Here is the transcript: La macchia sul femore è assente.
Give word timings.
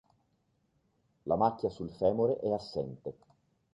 La 1.29 1.35
macchia 1.35 1.69
sul 1.69 1.91
femore 1.91 2.37
è 2.39 2.49
assente. 2.51 3.15